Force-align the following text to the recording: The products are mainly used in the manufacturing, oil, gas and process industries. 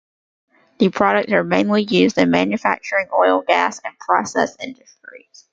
The 0.79 0.89
products 0.89 1.31
are 1.31 1.43
mainly 1.43 1.83
used 1.83 2.17
in 2.17 2.23
the 2.31 2.31
manufacturing, 2.31 3.05
oil, 3.13 3.43
gas 3.47 3.79
and 3.85 3.95
process 3.99 4.57
industries. 4.59 5.45